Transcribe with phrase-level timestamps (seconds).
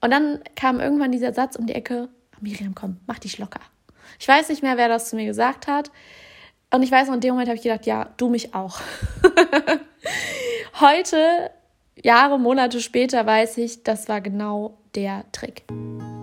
[0.00, 2.08] Und dann kam irgendwann dieser Satz um die Ecke,
[2.40, 3.60] Miriam, komm, mach dich locker.
[4.18, 5.90] Ich weiß nicht mehr, wer das zu mir gesagt hat.
[6.70, 8.80] Und ich weiß in dem Moment habe ich gedacht, ja, du mich auch.
[10.80, 11.50] Heute,
[11.96, 15.64] Jahre, Monate später, weiß ich, das war genau der Trick.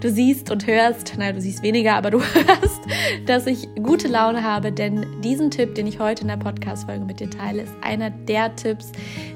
[0.00, 2.80] du siehst und hörst, nein, du siehst weniger, aber du hörst,
[3.26, 7.20] dass ich gute Laune habe, denn diesen Tipp, den ich heute in der Podcast-Folge mit
[7.20, 8.92] dir teile, ist einer der Tipps,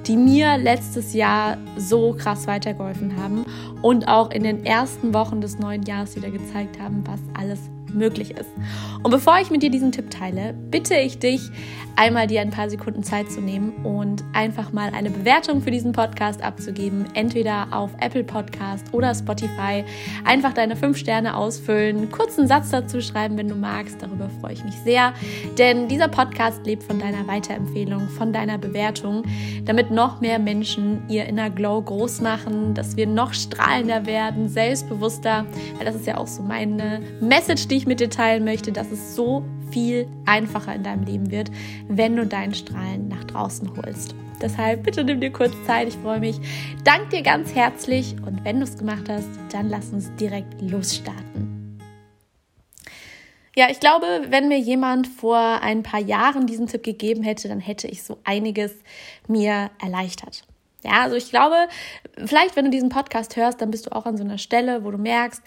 [0.07, 3.45] die mir letztes Jahr so krass weitergeholfen haben
[3.83, 7.61] und auch in den ersten Wochen des neuen Jahres wieder gezeigt haben, was alles
[7.93, 8.51] möglich ist.
[9.03, 11.51] Und bevor ich mit dir diesen Tipp teile, bitte ich dich,
[12.01, 15.93] einmal dir ein paar Sekunden Zeit zu nehmen und einfach mal eine Bewertung für diesen
[15.93, 19.85] Podcast abzugeben, entweder auf Apple Podcast oder Spotify.
[20.25, 24.01] Einfach deine fünf Sterne ausfüllen, kurzen Satz dazu schreiben, wenn du magst.
[24.01, 25.13] Darüber freue ich mich sehr,
[25.59, 29.25] denn dieser Podcast lebt von deiner Weiterempfehlung, von deiner Bewertung,
[29.67, 35.45] damit noch mehr Menschen ihr Inner Glow groß machen, dass wir noch strahlender werden, selbstbewusster,
[35.85, 39.15] das ist ja auch so meine Message, die ich mit dir teilen möchte, dass es
[39.15, 41.51] so viel einfacher in deinem Leben wird,
[41.89, 44.15] wenn du deinen Strahlen nach draußen holst.
[44.41, 46.41] Deshalb bitte nimm dir kurz Zeit, ich freue mich.
[46.85, 51.79] Dank dir ganz herzlich und wenn du es gemacht hast, dann lass uns direkt losstarten.
[53.57, 57.61] Ja, ich glaube, wenn mir jemand vor ein paar Jahren diesen Tipp gegeben hätte, dann
[57.61, 58.73] hätte ich so einiges
[59.27, 60.45] mir erleichtert.
[60.83, 61.69] Ja, also ich glaube,
[62.25, 64.91] vielleicht, wenn du diesen Podcast hörst, dann bist du auch an so einer Stelle, wo
[64.91, 65.43] du merkst,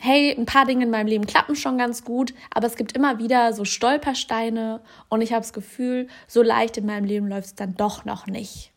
[0.00, 3.18] hey, ein paar Dinge in meinem Leben klappen schon ganz gut, aber es gibt immer
[3.18, 7.54] wieder so Stolpersteine und ich habe das Gefühl, so leicht in meinem Leben läuft es
[7.54, 8.72] dann doch noch nicht.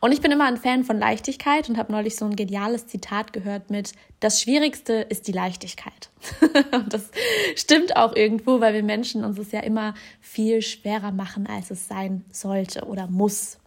[0.00, 3.32] Und ich bin immer ein Fan von Leichtigkeit und habe neulich so ein geniales Zitat
[3.32, 6.10] gehört mit, das Schwierigste ist die Leichtigkeit.
[6.72, 7.10] und das
[7.56, 11.88] stimmt auch irgendwo, weil wir Menschen uns es ja immer viel schwerer machen, als es
[11.88, 13.58] sein sollte oder muss.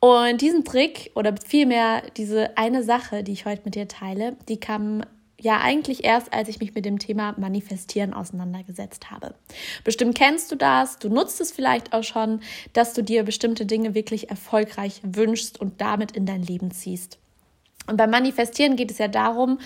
[0.00, 4.60] Und diesen Trick oder vielmehr diese eine Sache, die ich heute mit dir teile, die
[4.60, 5.02] kam
[5.40, 9.34] ja eigentlich erst, als ich mich mit dem Thema Manifestieren auseinandergesetzt habe.
[9.84, 12.40] Bestimmt kennst du das, du nutzt es vielleicht auch schon,
[12.72, 17.18] dass du dir bestimmte Dinge wirklich erfolgreich wünschst und damit in dein Leben ziehst.
[17.86, 19.58] Und beim Manifestieren geht es ja darum,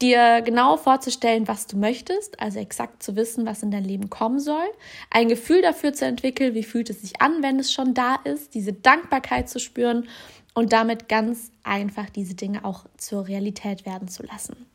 [0.00, 4.38] dir genau vorzustellen, was du möchtest, also exakt zu wissen, was in dein Leben kommen
[4.38, 4.66] soll,
[5.10, 8.54] ein Gefühl dafür zu entwickeln, wie fühlt es sich an, wenn es schon da ist,
[8.54, 10.08] diese Dankbarkeit zu spüren
[10.54, 14.66] und damit ganz einfach diese Dinge auch zur Realität werden zu lassen.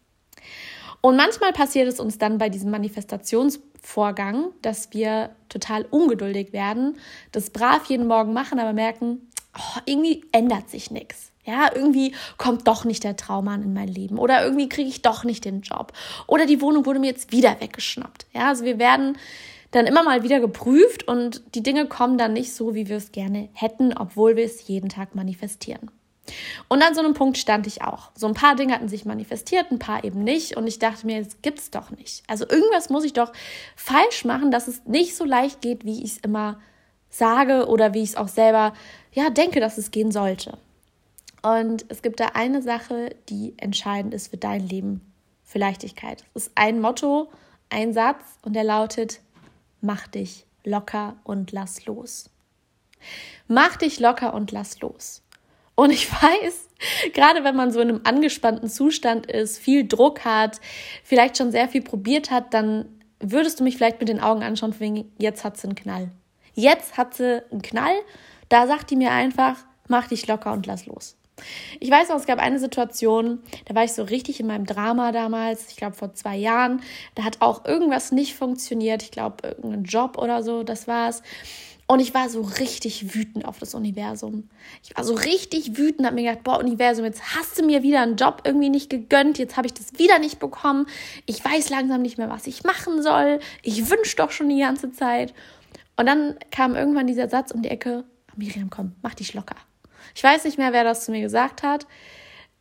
[1.01, 6.97] Und manchmal passiert es uns dann bei diesem Manifestationsvorgang, dass wir total ungeduldig werden,
[7.33, 11.32] das brav jeden Morgen machen, aber merken, oh, irgendwie ändert sich nichts.
[11.45, 15.25] Ja, irgendwie kommt doch nicht der Traummann in mein Leben oder irgendwie kriege ich doch
[15.25, 15.91] nicht den Job
[16.25, 18.27] oder die Wohnung wurde mir jetzt wieder weggeschnappt.
[18.33, 19.17] Ja, also wir werden
[19.71, 23.11] dann immer mal wieder geprüft und die Dinge kommen dann nicht so, wie wir es
[23.11, 25.91] gerne hätten, obwohl wir es jeden Tag manifestieren.
[26.69, 28.11] Und an so einem Punkt stand ich auch.
[28.15, 30.55] So ein paar Dinge hatten sich manifestiert, ein paar eben nicht.
[30.55, 32.23] Und ich dachte mir, das gibt's doch nicht.
[32.27, 33.33] Also irgendwas muss ich doch
[33.75, 36.59] falsch machen, dass es nicht so leicht geht, wie ich es immer
[37.09, 38.73] sage oder wie ich es auch selber
[39.11, 40.57] ja denke, dass es gehen sollte.
[41.43, 45.01] Und es gibt da eine Sache, die entscheidend ist für dein Leben,
[45.43, 46.23] für Leichtigkeit.
[46.33, 47.29] Es ist ein Motto,
[47.69, 49.19] ein Satz und der lautet,
[49.81, 52.29] mach dich locker und lass los.
[53.47, 55.21] Mach dich locker und lass los.
[55.75, 56.69] Und ich weiß,
[57.13, 60.61] gerade wenn man so in einem angespannten Zustand ist, viel Druck hat,
[61.03, 62.85] vielleicht schon sehr viel probiert hat, dann
[63.19, 66.09] würdest du mich vielleicht mit den Augen anschauen, wegen jetzt hat sie einen Knall.
[66.53, 67.95] Jetzt hat sie einen Knall,
[68.47, 69.57] da sagt die mir einfach,
[69.89, 71.17] mach dich locker und lass los.
[71.79, 75.11] Ich weiß noch, es gab eine Situation, da war ich so richtig in meinem Drama
[75.11, 76.81] damals, ich glaube vor zwei Jahren.
[77.15, 79.03] Da hat auch irgendwas nicht funktioniert.
[79.03, 81.23] Ich glaube, irgendein Job oder so, das war's.
[81.85, 84.49] Und ich war so richtig wütend auf das Universum.
[84.83, 88.01] Ich war so richtig wütend, habe mir gedacht, boah, Universum, jetzt hast du mir wieder
[88.01, 90.85] einen Job irgendwie nicht gegönnt, jetzt habe ich das wieder nicht bekommen.
[91.25, 93.39] Ich weiß langsam nicht mehr, was ich machen soll.
[93.63, 95.33] Ich wünsche doch schon die ganze Zeit.
[95.97, 98.05] Und dann kam irgendwann dieser Satz um die Ecke,
[98.35, 99.57] Miriam, komm, mach dich locker.
[100.15, 101.87] Ich weiß nicht mehr, wer das zu mir gesagt hat.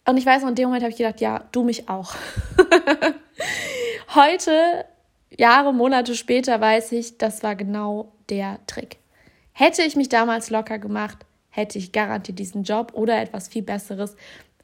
[0.04, 2.14] Und ich weiß, in dem Moment habe ich gedacht, ja, du mich auch.
[4.14, 4.84] Heute,
[5.30, 8.98] Jahre, Monate später, weiß ich, das war genau der Trick.
[9.52, 11.18] Hätte ich mich damals locker gemacht,
[11.50, 14.16] hätte ich garantiert diesen Job oder etwas viel Besseres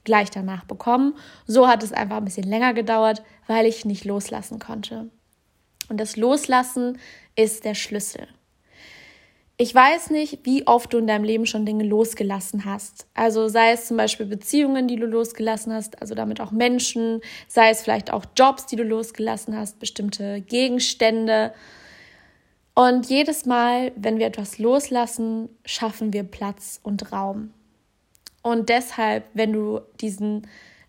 [0.04, 1.14] gleich danach bekommen.
[1.46, 5.10] So hat es einfach ein bisschen länger gedauert, weil ich nicht loslassen konnte.
[5.88, 6.98] Und das Loslassen
[7.36, 8.26] ist der Schlüssel.
[9.60, 13.08] Ich weiß nicht, wie oft du in deinem Leben schon Dinge losgelassen hast.
[13.14, 17.70] Also sei es zum Beispiel Beziehungen, die du losgelassen hast, also damit auch Menschen, sei
[17.70, 21.52] es vielleicht auch Jobs, die du losgelassen hast, bestimmte Gegenstände.
[22.74, 27.52] Und jedes Mal, wenn wir etwas loslassen, schaffen wir Platz und Raum.
[28.42, 30.46] Und deshalb, wenn du diesen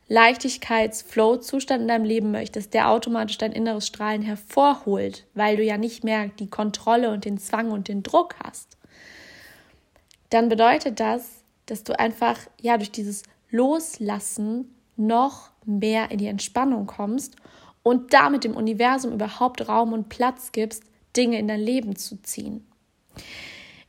[0.10, 6.04] Leichtigkeits-Flow-Zustand in deinem Leben möchtest, der automatisch dein inneres Strahlen hervorholt, weil du ja nicht
[6.04, 8.78] mehr die Kontrolle und den Zwang und den Druck hast,
[10.32, 16.88] dann bedeutet das, dass du einfach ja durch dieses Loslassen noch mehr in die Entspannung
[16.88, 17.36] kommst
[17.84, 20.84] und damit dem Universum überhaupt Raum und Platz gibst,
[21.16, 22.68] Dinge in dein Leben zu ziehen.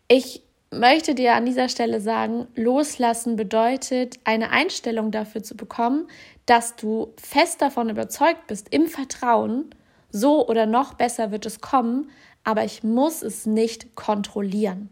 [0.08, 6.06] Ich möchte dir an dieser Stelle sagen, loslassen bedeutet, eine Einstellung dafür zu bekommen,
[6.46, 9.74] dass du fest davon überzeugt bist, im Vertrauen,
[10.10, 12.10] so oder noch besser wird es kommen,
[12.44, 14.90] aber ich muss es nicht kontrollieren.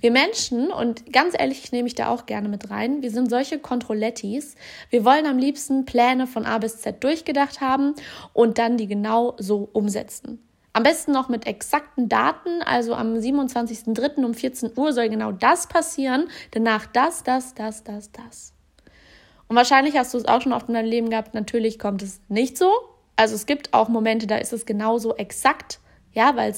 [0.00, 3.30] Wir Menschen, und ganz ehrlich, ich nehme ich da auch gerne mit rein, wir sind
[3.30, 4.54] solche Kontrollettis.
[4.90, 7.94] Wir wollen am liebsten Pläne von A bis Z durchgedacht haben
[8.34, 10.40] und dann die genau so umsetzen.
[10.74, 14.24] Am besten noch mit exakten Daten, also am 27.03.
[14.24, 18.52] um 14 Uhr soll genau das passieren, danach das, das, das, das, das.
[19.46, 22.20] Und wahrscheinlich hast du es auch schon oft in deinem Leben gehabt, natürlich kommt es
[22.28, 22.72] nicht so.
[23.14, 25.78] Also es gibt auch Momente, da ist es genauso exakt,
[26.12, 26.52] ja, weil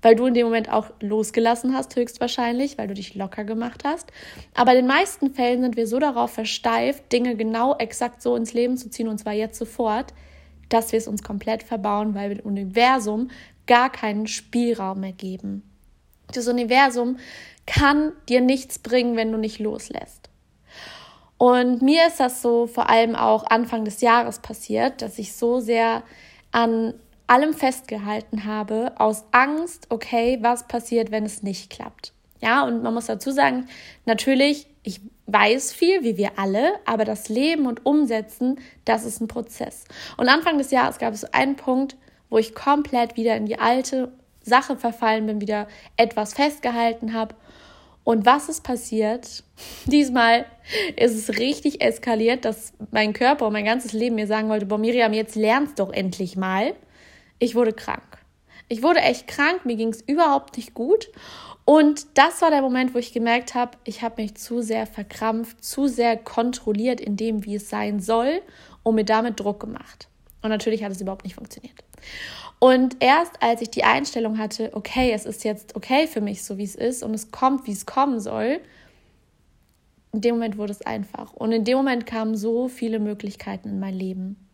[0.00, 4.12] weil du in dem Moment auch losgelassen hast, höchstwahrscheinlich, weil du dich locker gemacht hast.
[4.54, 8.52] Aber in den meisten Fällen sind wir so darauf versteift, Dinge genau exakt so ins
[8.52, 10.14] Leben zu ziehen, und zwar jetzt sofort,
[10.68, 13.30] dass wir es uns komplett verbauen, weil wir dem Universum
[13.66, 15.62] gar keinen Spielraum mehr geben.
[16.32, 17.18] Das Universum
[17.66, 20.28] kann dir nichts bringen, wenn du nicht loslässt.
[21.36, 25.60] Und mir ist das so vor allem auch Anfang des Jahres passiert, dass ich so
[25.60, 26.02] sehr
[26.50, 26.94] an
[27.28, 32.12] allem festgehalten habe, aus Angst, okay, was passiert, wenn es nicht klappt.
[32.40, 33.68] Ja, und man muss dazu sagen,
[34.06, 39.28] natürlich, ich weiß viel, wie wir alle, aber das Leben und Umsetzen, das ist ein
[39.28, 39.84] Prozess.
[40.16, 41.98] Und Anfang des Jahres gab es einen Punkt,
[42.30, 44.12] wo ich komplett wieder in die alte
[44.42, 45.68] Sache verfallen bin, wieder
[45.98, 47.34] etwas festgehalten habe.
[48.02, 49.44] Und was ist passiert?
[49.84, 50.46] Diesmal
[50.96, 54.78] ist es richtig eskaliert, dass mein Körper und mein ganzes Leben mir sagen wollte, boah
[54.78, 56.72] Miriam, jetzt lernst doch endlich mal.
[57.38, 58.18] Ich wurde krank.
[58.70, 61.10] Ich wurde echt krank, mir ging es überhaupt nicht gut.
[61.68, 65.62] Und das war der Moment, wo ich gemerkt habe, ich habe mich zu sehr verkrampft,
[65.62, 68.40] zu sehr kontrolliert in dem, wie es sein soll
[68.82, 70.08] und mir damit Druck gemacht.
[70.40, 71.74] Und natürlich hat es überhaupt nicht funktioniert.
[72.58, 76.56] Und erst als ich die Einstellung hatte, okay, es ist jetzt okay für mich, so
[76.56, 78.60] wie es ist, und es kommt, wie es kommen soll,
[80.14, 81.34] in dem Moment wurde es einfach.
[81.34, 84.47] Und in dem Moment kamen so viele Möglichkeiten in mein Leben.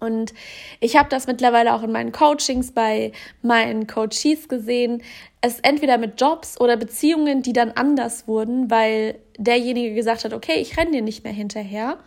[0.00, 0.32] Und
[0.80, 3.12] ich habe das mittlerweile auch in meinen Coachings bei
[3.42, 5.02] meinen Coaches gesehen.
[5.40, 10.60] Es entweder mit Jobs oder Beziehungen, die dann anders wurden, weil derjenige gesagt hat, okay,
[10.60, 11.98] ich renne dir nicht mehr hinterher.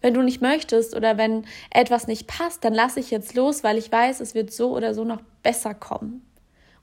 [0.00, 3.76] Wenn du nicht möchtest oder wenn etwas nicht passt, dann lasse ich jetzt los, weil
[3.76, 6.24] ich weiß, es wird so oder so noch besser kommen.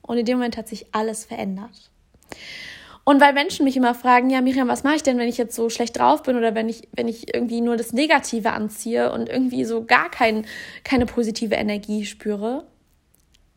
[0.02, 1.90] Und in dem Moment hat sich alles verändert.
[3.08, 5.56] Und weil Menschen mich immer fragen, ja, Miriam, was mache ich denn, wenn ich jetzt
[5.56, 9.30] so schlecht drauf bin oder wenn ich, wenn ich irgendwie nur das Negative anziehe und
[9.30, 10.44] irgendwie so gar kein,
[10.84, 12.66] keine positive Energie spüre?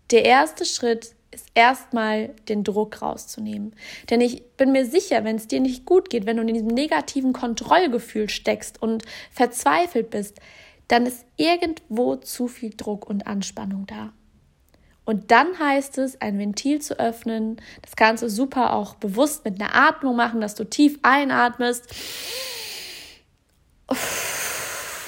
[0.10, 3.76] Der erste Schritt ist erstmal den Druck rauszunehmen.
[4.10, 6.70] Denn ich bin mir sicher, wenn es dir nicht gut geht, wenn du in diesem
[6.70, 10.40] negativen Kontrollgefühl steckst und verzweifelt bist,
[10.88, 14.14] dann ist irgendwo zu viel Druck und Anspannung da.
[15.12, 19.76] Und dann heißt es, ein Ventil zu öffnen, das Ganze super auch bewusst mit einer
[19.76, 21.94] Atmung machen, dass du tief einatmest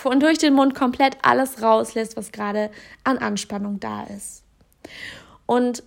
[0.04, 2.70] und durch den Mund komplett alles rauslässt, was gerade
[3.06, 4.44] an Anspannung da ist.
[5.46, 5.84] Und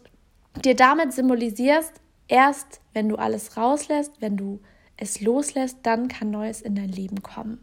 [0.65, 1.93] dir damit symbolisierst,
[2.27, 4.61] erst wenn du alles rauslässt, wenn du
[4.97, 7.63] es loslässt, dann kann Neues in dein Leben kommen.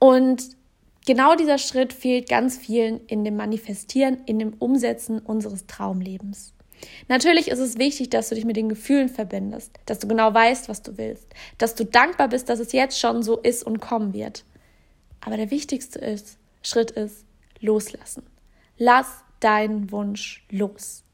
[0.00, 0.56] Und
[1.06, 6.54] genau dieser Schritt fehlt ganz vielen in dem Manifestieren, in dem Umsetzen unseres Traumlebens.
[7.08, 10.68] Natürlich ist es wichtig, dass du dich mit den Gefühlen verbindest, dass du genau weißt,
[10.68, 11.28] was du willst,
[11.58, 14.44] dass du dankbar bist, dass es jetzt schon so ist und kommen wird.
[15.20, 17.24] Aber der wichtigste ist, Schritt ist
[17.60, 18.24] loslassen.
[18.76, 19.06] Lass
[19.40, 21.04] deinen Wunsch los.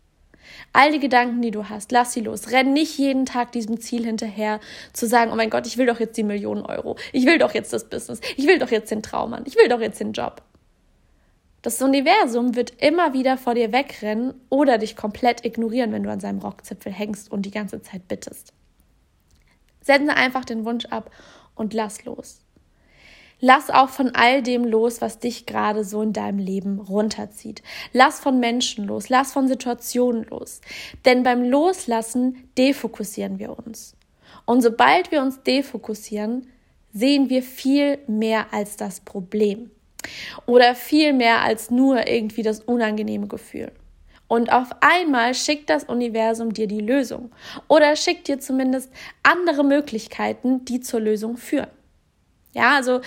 [0.72, 2.50] All die Gedanken, die du hast, lass sie los.
[2.50, 4.60] Renn nicht jeden Tag diesem Ziel hinterher,
[4.92, 6.96] zu sagen, oh mein Gott, ich will doch jetzt die Millionen Euro.
[7.12, 8.20] Ich will doch jetzt das Business.
[8.36, 9.44] Ich will doch jetzt den Traum an.
[9.46, 10.42] Ich will doch jetzt den Job.
[11.62, 16.20] Das Universum wird immer wieder vor dir wegrennen oder dich komplett ignorieren, wenn du an
[16.20, 18.52] seinem Rockzipfel hängst und die ganze Zeit bittest.
[19.80, 21.10] Sende einfach den Wunsch ab
[21.54, 22.42] und lass los.
[23.40, 27.62] Lass auch von all dem los, was dich gerade so in deinem Leben runterzieht.
[27.92, 30.60] Lass von Menschen los, lass von Situationen los.
[31.04, 33.96] Denn beim Loslassen defokussieren wir uns.
[34.44, 36.48] Und sobald wir uns defokussieren,
[36.92, 39.70] sehen wir viel mehr als das Problem.
[40.46, 43.70] Oder viel mehr als nur irgendwie das unangenehme Gefühl.
[44.26, 47.30] Und auf einmal schickt das Universum dir die Lösung.
[47.68, 48.90] Oder schickt dir zumindest
[49.22, 51.68] andere Möglichkeiten, die zur Lösung führen.
[52.58, 53.02] Ja, also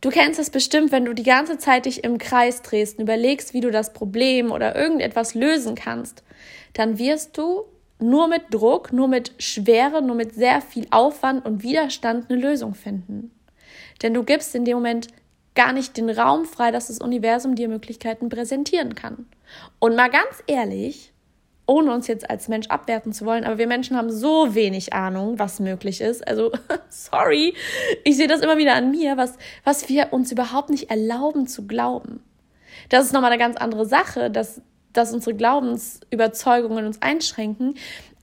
[0.00, 3.54] du kennst es bestimmt, wenn du die ganze Zeit dich im Kreis drehst und überlegst,
[3.54, 6.24] wie du das Problem oder irgendetwas lösen kannst,
[6.72, 7.66] dann wirst du
[8.00, 12.74] nur mit Druck, nur mit Schwere, nur mit sehr viel Aufwand und Widerstand eine Lösung
[12.74, 13.30] finden.
[14.02, 15.06] Denn du gibst in dem Moment
[15.54, 19.26] gar nicht den Raum frei, dass das Universum dir Möglichkeiten präsentieren kann.
[19.78, 21.12] Und mal ganz ehrlich,
[21.70, 25.38] ohne uns jetzt als Mensch abwerten zu wollen, aber wir Menschen haben so wenig Ahnung,
[25.38, 26.26] was möglich ist.
[26.26, 26.50] Also,
[26.88, 27.54] sorry,
[28.02, 31.68] ich sehe das immer wieder an mir, was, was wir uns überhaupt nicht erlauben zu
[31.68, 32.24] glauben.
[32.88, 34.60] Das ist nochmal eine ganz andere Sache, dass,
[34.92, 37.74] dass unsere Glaubensüberzeugungen uns einschränken.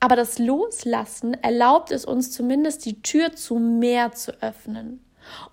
[0.01, 4.99] Aber das Loslassen erlaubt es uns zumindest, die Tür zu mehr zu öffnen.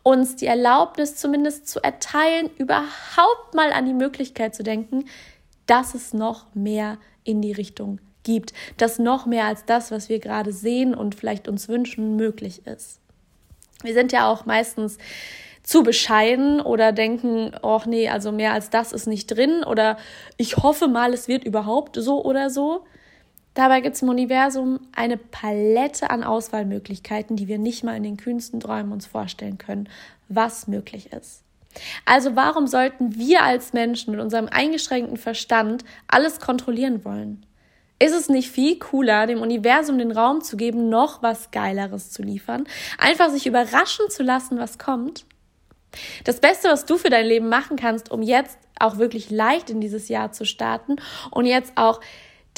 [0.02, 5.04] Uns die Erlaubnis zumindest zu erteilen, überhaupt mal an die Möglichkeit zu denken,
[5.66, 10.18] dass es noch mehr in die Richtung gibt, dass noch mehr als das, was wir
[10.18, 13.00] gerade sehen und vielleicht uns wünschen, möglich ist.
[13.82, 14.98] Wir sind ja auch meistens
[15.62, 19.96] zu bescheiden oder denken, oh nee, also mehr als das ist nicht drin oder
[20.36, 22.84] ich hoffe mal, es wird überhaupt so oder so.
[23.54, 28.16] Dabei gibt es im Universum eine Palette an Auswahlmöglichkeiten, die wir nicht mal in den
[28.16, 29.88] kühnsten Träumen uns vorstellen können,
[30.28, 31.43] was möglich ist.
[32.04, 37.44] Also warum sollten wir als Menschen mit unserem eingeschränkten Verstand alles kontrollieren wollen?
[37.98, 42.22] Ist es nicht viel cooler, dem Universum den Raum zu geben, noch was Geileres zu
[42.22, 42.64] liefern?
[42.98, 45.24] Einfach sich überraschen zu lassen, was kommt?
[46.24, 49.80] Das Beste, was du für dein Leben machen kannst, um jetzt auch wirklich leicht in
[49.80, 50.96] dieses Jahr zu starten
[51.30, 52.00] und jetzt auch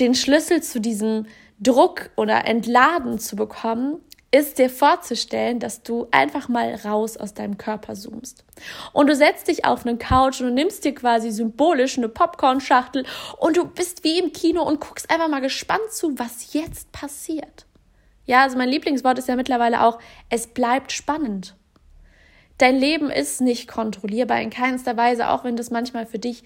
[0.00, 1.26] den Schlüssel zu diesem
[1.61, 7.59] Druck oder Entladen zu bekommen, ist dir vorzustellen, dass du einfach mal raus aus deinem
[7.59, 8.45] Körper zoomst.
[8.92, 13.06] Und du setzt dich auf einen Couch und du nimmst dir quasi symbolisch eine Popcorn-Schachtel
[13.38, 17.66] und du bist wie im Kino und guckst einfach mal gespannt zu, was jetzt passiert.
[18.26, 21.54] Ja, also mein Lieblingswort ist ja mittlerweile auch, es bleibt spannend.
[22.59, 26.42] Dein Leben ist nicht kontrollierbar in keinster Weise, auch wenn das manchmal für dich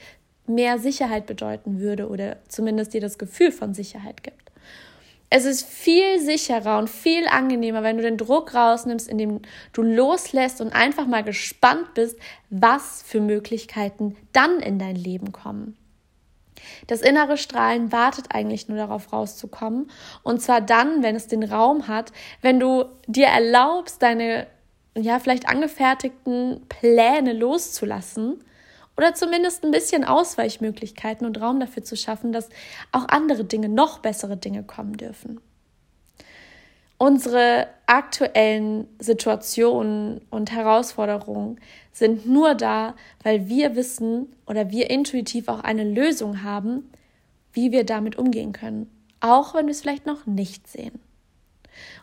[0.47, 4.50] mehr Sicherheit bedeuten würde oder zumindest dir das Gefühl von Sicherheit gibt.
[5.33, 9.41] Es ist viel sicherer und viel angenehmer, wenn du den Druck rausnimmst, indem
[9.73, 12.19] du loslässt und einfach mal gespannt bist,
[12.51, 15.77] was für Möglichkeiten dann in dein Leben kommen.
[16.89, 19.89] Das innere Strahlen wartet eigentlich nur darauf rauszukommen.
[20.25, 24.49] Und zwar dann, wenn es den Raum hat, wenn du dir erlaubst, deine
[24.97, 28.45] ja, vielleicht angefertigten Pläne loszulassen
[28.97, 32.49] oder zumindest ein bisschen Ausweichmöglichkeiten und Raum dafür zu schaffen, dass
[32.93, 35.41] auch andere Dinge, noch bessere Dinge kommen dürfen.
[36.99, 41.59] Unsere aktuellen Situationen und Herausforderungen
[41.93, 46.93] sind nur da, weil wir wissen oder wir intuitiv auch eine Lösung haben,
[47.55, 51.01] wie wir damit umgehen können, auch wenn wir es vielleicht noch nicht sehen.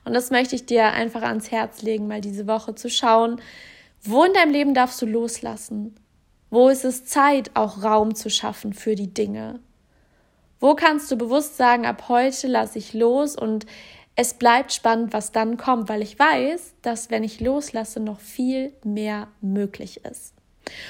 [0.04, 3.40] Und das möchte ich dir einfach ans Herz legen, mal diese Woche zu schauen,
[4.02, 5.96] wo in deinem Leben darfst du loslassen?
[6.50, 9.60] Wo ist es Zeit, auch Raum zu schaffen für die Dinge?
[10.60, 13.66] Wo kannst du bewusst sagen, ab heute lasse ich los und
[14.16, 18.74] es bleibt spannend, was dann kommt, weil ich weiß, dass wenn ich loslasse, noch viel
[18.84, 20.34] mehr möglich ist.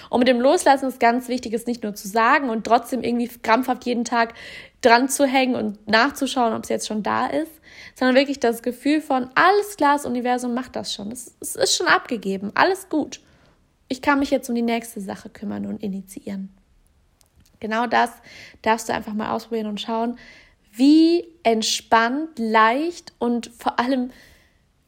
[0.10, 3.28] Und mit dem Loslassen ist ganz wichtig, es nicht nur zu sagen und trotzdem irgendwie
[3.28, 4.34] krampfhaft jeden Tag
[4.82, 7.52] dran zu hängen und nachzuschauen, ob es jetzt schon da ist,
[7.96, 11.12] sondern wirklich das Gefühl von, alles klar, das Universum macht das schon.
[11.12, 13.20] Es, es ist schon abgegeben, alles gut
[13.88, 16.50] ich kann mich jetzt um die nächste Sache kümmern und initiieren.
[17.60, 18.12] Genau das
[18.62, 20.18] darfst du einfach mal ausprobieren und schauen,
[20.72, 24.12] wie entspannt, leicht und vor allem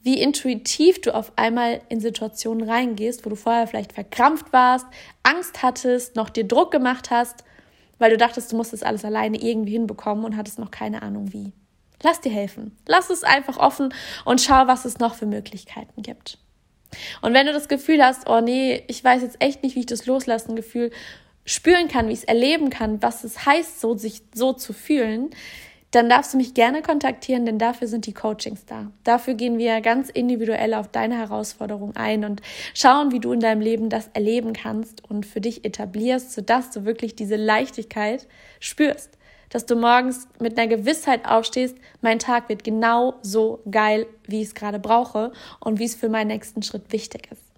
[0.02, 4.86] wie intuitiv du auf einmal in Situationen reingehst, wo du vorher vielleicht verkrampft warst,
[5.24, 7.44] Angst hattest, noch dir Druck gemacht hast,
[7.98, 11.34] weil du dachtest, du musst das alles alleine irgendwie hinbekommen und hattest noch keine Ahnung
[11.34, 11.52] wie.
[12.02, 12.78] Lass dir helfen.
[12.88, 16.38] Lass es einfach offen und schau, was es noch für Möglichkeiten gibt.
[17.22, 19.86] Und wenn du das Gefühl hast, oh nee, ich weiß jetzt echt nicht, wie ich
[19.86, 20.92] das loslassen Gefühl
[21.46, 25.30] spüren kann, wie ich es erleben kann, was es heißt, so sich so zu fühlen,
[25.92, 28.92] dann darfst du mich gerne kontaktieren, denn dafür sind die Coachings da.
[29.04, 32.42] Dafür gehen wir ganz individuell auf deine Herausforderung ein und
[32.76, 36.86] schauen, wie du in deinem Leben das erleben kannst und für dich etablierst, sodass du
[36.86, 38.28] wirklich diese Leichtigkeit
[38.60, 39.18] spürst.
[39.50, 44.50] Dass du morgens mit einer Gewissheit aufstehst, mein Tag wird genau so geil, wie ich
[44.50, 47.50] es gerade brauche und wie es für meinen nächsten Schritt wichtig ist.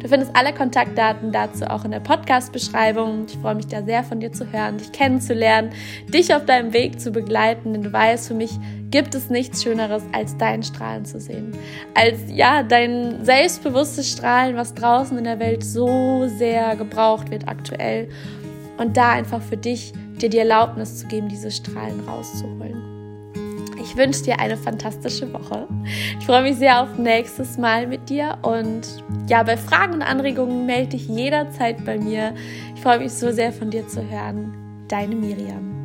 [0.00, 3.24] Du findest alle Kontaktdaten dazu auch in der Podcast-Beschreibung.
[3.26, 5.70] Ich freue mich da sehr von dir zu hören, dich kennenzulernen,
[6.08, 8.50] dich auf deinem Weg zu begleiten, denn du weißt, für mich
[8.90, 11.56] gibt es nichts Schöneres, als dein Strahlen zu sehen.
[11.94, 18.10] Als ja, dein selbstbewusstes Strahlen, was draußen in der Welt so sehr gebraucht wird aktuell.
[18.76, 22.92] Und da einfach für dich dir die Erlaubnis zu geben, diese Strahlen rauszuholen.
[23.82, 25.66] Ich wünsche dir eine fantastische Woche.
[26.18, 28.86] Ich freue mich sehr auf nächstes Mal mit dir und
[29.28, 32.32] ja, bei Fragen und Anregungen melde dich jederzeit bei mir.
[32.74, 34.86] Ich freue mich so sehr von dir zu hören.
[34.88, 35.81] Deine Miriam.